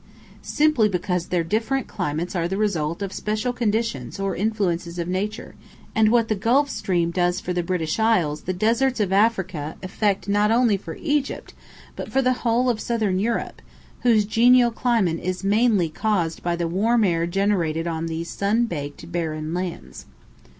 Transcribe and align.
Simply 0.41 0.89
because 0.89 1.27
their 1.27 1.43
different 1.43 1.85
climates 1.85 2.35
are 2.35 2.47
the 2.47 2.57
result 2.57 3.03
of 3.03 3.13
special 3.13 3.53
conditions 3.53 4.19
or 4.19 4.35
influences 4.35 4.97
of 4.97 5.07
Nature, 5.07 5.53
and 5.93 6.09
what 6.09 6.27
the 6.27 6.33
Gulf 6.33 6.71
Stream 6.71 7.11
does 7.11 7.39
for 7.39 7.53
the 7.53 7.61
British 7.61 7.99
Isles 7.99 8.41
the 8.45 8.51
deserts 8.51 8.99
of 8.99 9.13
Africa 9.13 9.75
effect 9.83 10.27
not 10.27 10.49
only 10.49 10.75
for 10.75 10.95
Egypt, 10.99 11.53
but 11.95 12.11
for 12.11 12.23
the 12.23 12.33
whole 12.41 12.67
of 12.67 12.79
Southern 12.79 13.19
Europe, 13.19 13.61
whose 13.99 14.25
genial 14.25 14.71
climate 14.71 15.19
is 15.19 15.43
mainly 15.43 15.87
caused 15.87 16.41
by 16.41 16.55
the 16.55 16.67
warm 16.67 17.03
air 17.03 17.27
generated 17.27 17.85
on 17.85 18.07
these 18.07 18.27
sun 18.31 18.65
baked 18.65 19.11
barren 19.11 19.53
lands. 19.53 20.07